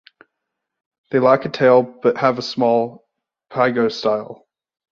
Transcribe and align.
They 1.11 1.19
lack 1.19 1.45
a 1.45 1.49
tail, 1.49 1.83
but 1.83 2.17
have 2.17 2.39
a 2.39 2.41
small 2.41 3.07
pygostyle. 3.51 4.47